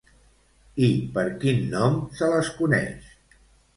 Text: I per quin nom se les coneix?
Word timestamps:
I 0.87 0.87
per 1.17 1.25
quin 1.43 1.61
nom 1.75 2.01
se 2.21 2.31
les 2.33 2.51
coneix? 2.63 3.13